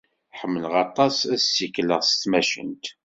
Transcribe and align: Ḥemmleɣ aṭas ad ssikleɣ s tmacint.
Ḥemmleɣ 0.39 0.73
aṭas 0.85 1.15
ad 1.33 1.39
ssikleɣ 1.43 2.01
s 2.09 2.11
tmacint. 2.21 2.85